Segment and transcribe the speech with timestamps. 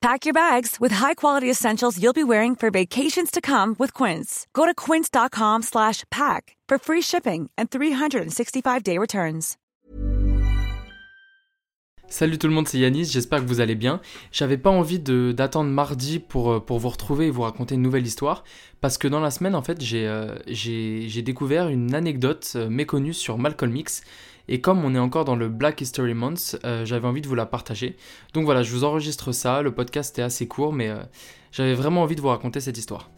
[0.00, 4.46] Pack your bags with high-quality essentials you'll be wearing for vacations to come with Quince.
[4.52, 9.56] Go to quince.com slash pack for free shipping and 365-day returns.
[12.08, 14.00] Salut tout le monde, c'est Yanis, j'espère que vous allez bien.
[14.30, 18.06] J'avais pas envie d'attendre mardi pour, euh, pour vous retrouver et vous raconter une nouvelle
[18.06, 18.44] histoire,
[18.80, 20.36] parce que dans la semaine, en fait, j'ai euh,
[21.22, 24.02] découvert une anecdote euh, méconnue sur Malcolm X,
[24.48, 27.34] et comme on est encore dans le Black History Month, euh, j'avais envie de vous
[27.34, 27.96] la partager.
[28.32, 31.02] Donc voilà, je vous enregistre ça, le podcast est assez court, mais euh,
[31.52, 33.10] j'avais vraiment envie de vous raconter cette histoire.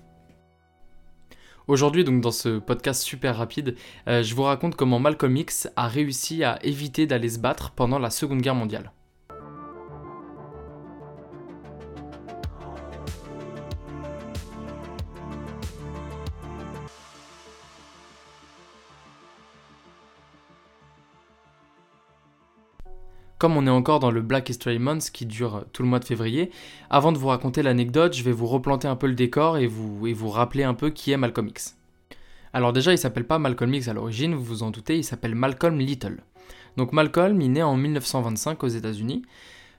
[1.67, 3.77] Aujourd'hui, donc dans ce podcast super rapide,
[4.09, 7.98] euh, je vous raconte comment Malcolm X a réussi à éviter d'aller se battre pendant
[7.98, 8.91] la Seconde Guerre mondiale.
[23.39, 26.05] Comme on est encore dans le Black History Month qui dure tout le mois de
[26.05, 26.51] février,
[26.91, 30.29] avant de vous raconter l'anecdote, je vais vous replanter un peu le décor et vous,
[30.29, 31.77] rappeler un peu qui est Malcolm X.
[32.53, 35.37] Alors déjà, il s'appelle pas Malcolm X à l'origine, vous vous en doutez, il s'appelle
[35.37, 36.25] Malcolm Little.
[36.77, 39.23] Donc Malcolm, il naît en 1925 aux États-Unis.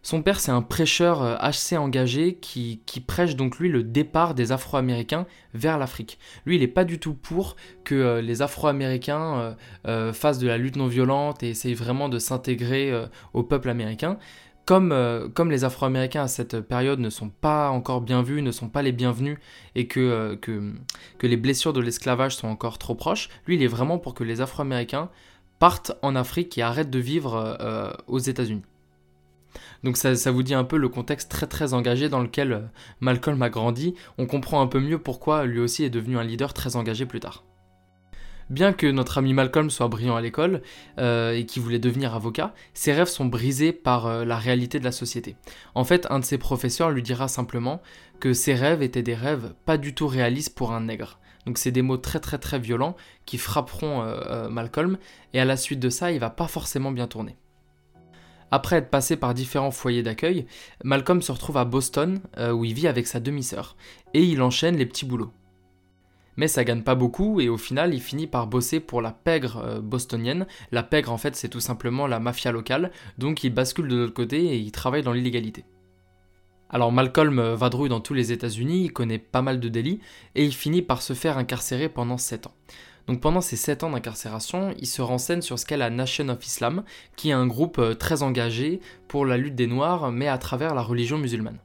[0.02, 4.52] Son père, c'est un prêcheur euh, assez engagé qui, prêche donc lui le départ des
[4.52, 6.20] Afro-Américains vers l'Afrique.
[6.46, 10.58] Lui, il n'est pas du tout pour que euh, les Afro-Américains euh, fassent de la
[10.58, 12.94] lutte non violente et essayent vraiment de s'intégrer
[13.34, 14.18] au peuple américain.
[14.66, 14.94] Comme,
[15.50, 18.92] les Afro-Américains à cette période ne sont pas encore bien vus, ne sont pas les
[18.92, 19.38] bienvenus
[19.74, 20.38] et que,
[21.22, 24.42] les blessures de l'esclavage sont encore trop proches, lui, il est vraiment pour que les
[24.42, 25.10] Afro-Américains
[25.58, 27.58] partent en Afrique et arrêtent de vivre
[28.08, 28.64] aux États-Unis.
[29.84, 32.62] Donc ça, vous dit un peu le contexte très très engagé dans lequel euh,
[33.00, 33.96] Malcolm a grandi.
[34.18, 37.20] On comprend un peu mieux pourquoi lui aussi est devenu un leader très engagé plus
[37.20, 37.44] tard.
[38.50, 40.64] Bien que notre ami Malcolm soit brillant à l'école
[40.98, 44.86] euh, et qu'il voulait devenir avocat, ses rêves sont brisés par euh, la réalité de
[44.86, 45.36] la société.
[45.76, 47.80] En fait, un de ses professeurs lui dira simplement
[48.20, 51.20] que ses rêves étaient des rêves pas du tout réalistes pour un nègre.
[51.46, 54.04] Donc c'est des mots très très très violents qui frapperont
[54.52, 54.98] Malcolm
[55.34, 57.38] et à la suite de ça, il va pas forcément bien tourner.
[58.52, 60.46] Après être passé par différents foyers d'accueil,
[60.84, 63.76] Malcolm se retrouve à Boston euh, où il vit avec sa demi-sœur
[64.14, 65.32] et il enchaîne les petits boulots.
[66.36, 69.58] Mais ça gagne pas beaucoup et au final il finit par bosser pour la pègre
[69.58, 70.48] euh, bostonienne.
[70.72, 74.14] La pègre en fait c'est tout simplement la mafia locale, donc il bascule de l'autre
[74.14, 75.66] côté et il travaille dans l'illégalité.
[76.70, 80.00] Alors Malcolm euh, vadrouille dans tous les États-Unis, il connaît pas mal de délits
[80.36, 82.54] et il finit par se faire incarcérer pendant 7 ans.
[83.08, 86.46] Donc pendant ces 7 ans d'incarcération, il se renseigne sur ce qu'est la Nation of
[86.46, 86.84] Islam,
[87.16, 90.76] qui est un groupe euh, très engagé pour la lutte des Noirs, mais à travers
[90.76, 91.60] la religion musulmane.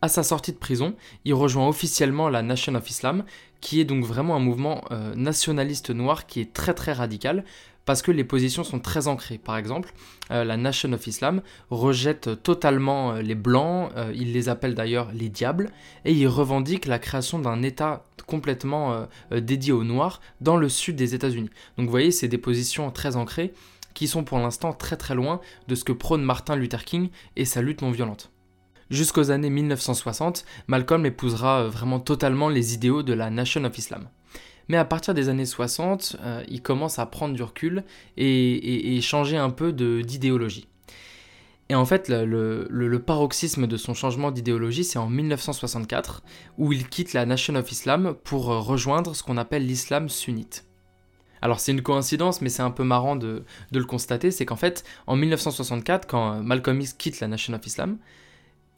[0.00, 0.94] À sa sortie de prison,
[1.24, 3.24] il rejoint officiellement la Nation of Islam,
[3.60, 7.44] qui est donc vraiment un mouvement euh, nationaliste noir qui est très très radical,
[7.88, 9.38] parce que les positions sont très ancrées.
[9.38, 9.94] Par exemple,
[10.30, 11.40] euh, la Nation of Islam
[11.70, 15.70] rejette totalement euh, les blancs, euh, il les appelle d'ailleurs les diables,
[16.04, 21.14] et il revendique la création d'un État complètement dédié aux noirs dans le sud des
[21.14, 21.48] États-Unis.
[21.78, 23.54] Donc vous voyez, c'est des positions très ancrées
[23.94, 27.46] qui sont pour l'instant très très loin de ce que prône Martin Luther King et
[27.46, 28.30] sa lutte non violente.
[28.90, 34.08] Jusqu'aux années 1960, Malcolm épousera euh, vraiment totalement les idéaux de la Nation of Islam.
[34.68, 37.84] Mais à partir des années 60, euh, il commence à prendre du recul
[38.16, 40.68] et, changer un peu de- d'idéologie.
[41.70, 46.22] Et en fait, le, paroxysme de son changement d'idéologie, c'est en 1964,
[46.56, 50.64] où il quitte la Nation of Islam pour euh, rejoindre ce qu'on appelle l'islam sunnite.
[51.40, 54.82] Alors c'est une coïncidence, mais c'est un peu marrant de, le constater, c'est qu'en fait,
[55.06, 57.98] en 1964, quand Malcolm X quitte la Nation of Islam,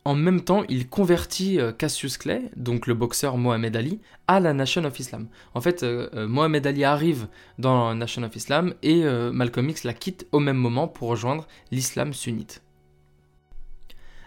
[0.04, 4.54] en même temps, il convertit euh, Cassius Clay, donc le boxeur Mohamed Ali, à la
[4.54, 5.28] Nation of Islam.
[5.54, 9.84] En fait, euh, euh, Mohamed Ali arrive dans la Nation of Islam et Malcolm X
[9.84, 12.62] la quitte au même moment pour rejoindre l'islam sunnite.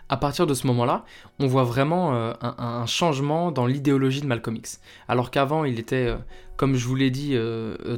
[0.09, 1.05] À partir de ce moment-là,
[1.39, 4.79] on voit vraiment un, changement dans l'idéologie de Malcolm X.
[5.07, 6.13] Alors qu'avant, il était,
[6.55, 7.35] comme je vous l'ai dit,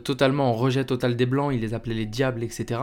[0.03, 2.79] totalement en rejet total des Blancs, il les appelait les diables, etc.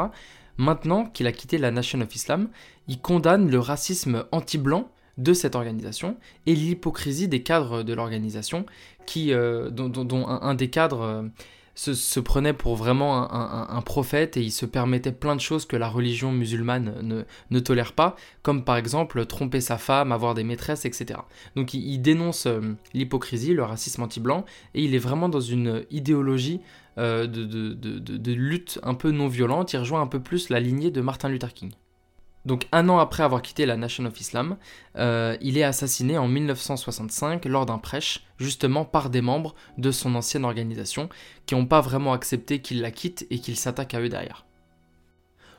[0.57, 2.49] Maintenant qu'il a quitté la Nation of Islam,
[2.89, 6.17] il condamne le racisme anti-blanc de cette organisation
[6.47, 8.67] et l'hypocrisie des cadres de l'organisation,
[9.07, 11.23] qui, euh, dont, un, des cadres euh,
[11.75, 15.89] se, prenait pour vraiment un, prophète et il se permettait plein de choses que la
[15.89, 21.21] religion musulmane ne, tolère pas, comme par exemple tromper sa femme, avoir des maîtresses, etc.
[21.57, 22.61] Donc il, dénonce euh,
[22.95, 24.45] l'hypocrisie, le racisme anti-blanc,
[24.75, 26.61] et il est vraiment dans une idéologie
[26.97, 27.27] de,
[27.75, 31.29] de lutte un peu non violente, il rejoint un peu plus la lignée de Martin
[31.29, 31.73] Luther King.
[32.45, 34.57] Donc un an après avoir quitté la Nation of Islam,
[34.97, 40.15] euh, il est assassiné en 1965 lors d'un prêche, justement par des membres de son
[40.17, 41.09] ancienne organisation,
[41.47, 44.45] qui n'ont pas vraiment accepté qu'il la quitte et qu'il s'attaque à eux derrière.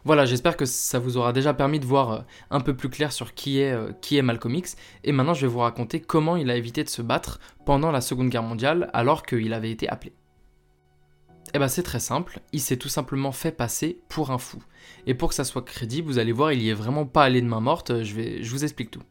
[0.05, 2.19] Voilà, j'espère que ça vous aura déjà permis de voir euh,
[2.51, 4.75] un peu plus clair sur qui est, euh, qui est Malcolm X,
[5.05, 8.01] et maintenant je vais vous raconter comment il a évité de se battre pendant la
[8.01, 10.11] Seconde Guerre mondiale alors qu'il avait été appelé.
[11.53, 14.63] Eh ben c'est très simple, il s'est tout simplement fait passer pour un fou.
[15.05, 17.41] Et pour que ça soit crédible, vous allez voir, il y est vraiment pas allé
[17.41, 19.03] de main morte, je, vais, je vous explique tout.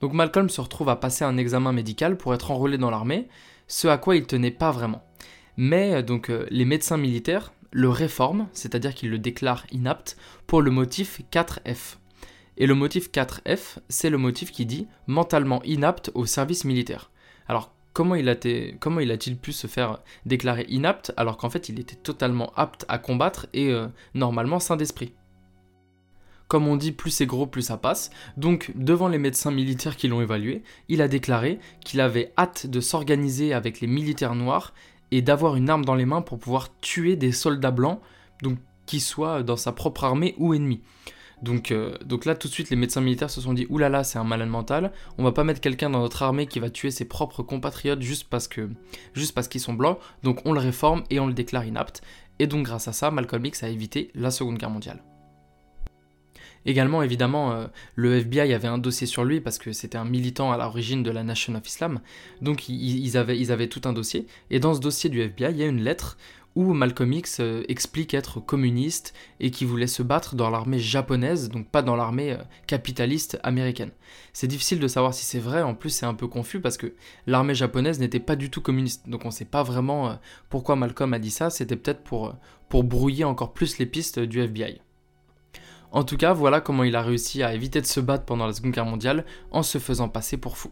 [0.00, 3.28] Donc Malcolm se retrouve à passer un examen médical pour être enrôlé dans l'armée,
[3.68, 5.04] ce à quoi il tenait pas vraiment.
[5.56, 10.16] Mais euh, donc euh, les médecins militaires le réforment, c'est-à-dire qu'ils le déclarent inapte,
[10.48, 11.96] pour le motif 4F.
[12.56, 17.10] Et le motif 4F, c'est le motif qui dit mentalement inapte au service militaire.
[17.92, 22.84] Comment il a-t-il pu se faire déclarer inapte alors qu'en fait il était totalement apte
[22.88, 25.12] à combattre et euh, normalement sain d'esprit
[26.50, 28.10] comme on dit, plus c'est gros, plus ça passe.
[28.36, 32.80] Donc, devant les médecins militaires qui l'ont évalué, il a déclaré qu'il avait hâte de
[32.80, 34.74] s'organiser avec les militaires noirs
[35.12, 38.00] et d'avoir une arme dans les mains pour pouvoir tuer des soldats blancs,
[38.42, 40.80] donc qui soient dans sa propre armée ou ennemis.
[41.42, 43.98] Donc, euh, donc là, tout de suite, les médecins militaires se sont dit oulala, là
[43.98, 44.92] là, c'est un malade mental.
[45.18, 48.28] On va pas mettre quelqu'un dans notre armée qui va tuer ses propres compatriotes juste
[48.28, 49.98] parce qu'ils sont blancs.
[50.22, 52.02] Donc on le réforme et on le déclare inapte.
[52.38, 55.02] Et donc grâce à ça, Malcolm X a évité la Seconde Guerre mondiale.
[56.66, 60.52] Également, évidemment, euh, le FBI avait un dossier sur lui parce que c'était un militant
[60.52, 62.00] à l'origine de la Nation of Islam.
[62.42, 64.26] Donc ils, ils avaient tout un dossier.
[64.50, 66.18] Et dans ce dossier du FBI, il y a une lettre
[66.56, 71.48] où Malcolm X euh, explique être communiste et qui voulait se battre dans l'armée japonaise,
[71.48, 73.92] donc pas dans l'armée euh, capitaliste américaine.
[74.32, 76.94] C'est difficile de savoir si c'est vrai, en plus c'est un peu confus parce que
[77.26, 80.14] l'armée japonaise n'était pas du tout communiste, donc on ne sait pas vraiment euh,
[80.48, 82.34] pourquoi Malcolm a dit ça, c'était peut-être pour,
[82.68, 84.80] pour brouiller encore plus les pistes du FBI.
[85.92, 88.52] En tout cas, voilà comment il a réussi à éviter de se battre pendant la
[88.52, 90.70] Seconde Guerre mondiale en se faisant passer pour fou.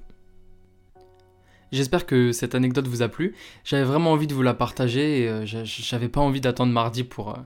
[1.72, 3.34] J'espère que cette anecdote vous a plu.
[3.64, 7.30] J'avais vraiment envie de vous la partager et euh, j'avais pas envie d'attendre mardi pour,
[7.30, 7.40] euh,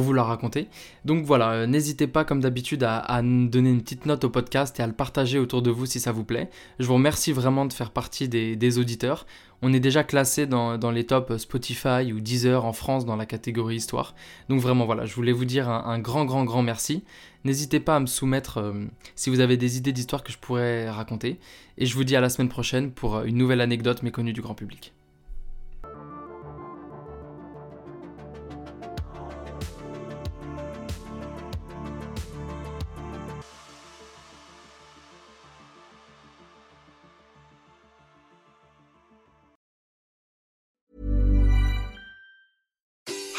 [0.00, 0.68] vous la raconter.
[1.04, 4.82] Donc voilà, euh, n'hésitez pas comme d'habitude à, donner une petite note au podcast et
[4.82, 6.50] à le partager autour de vous si ça vous plaît.
[6.78, 9.26] Je vous remercie vraiment de faire partie des, auditeurs.
[9.60, 13.76] On est déjà classé dans, les tops Spotify ou Deezer en France dans la catégorie
[13.76, 14.14] histoire.
[14.48, 17.04] Donc vraiment voilà, je voulais vous dire un, un grand grand grand merci.
[17.44, 18.84] N'hésitez pas à me soumettre euh,
[19.16, 21.38] si vous avez des idées d'histoire que je pourrais raconter.
[21.78, 24.42] Et je vous dis à la semaine prochaine pour euh, une nouvelle anecdote méconnue du
[24.42, 24.92] grand public.